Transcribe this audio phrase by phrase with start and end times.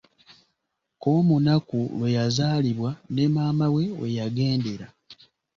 [1.03, 4.87] Komunaku lwe yazaalibwa ne maama we weyagendera.